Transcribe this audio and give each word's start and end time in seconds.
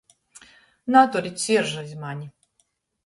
Naturit 0.95 1.43
siržu 1.45 1.85
iz 1.91 1.95
mani! 2.05 2.29